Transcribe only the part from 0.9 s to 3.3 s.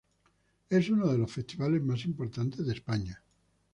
de los festivales más importantes de España.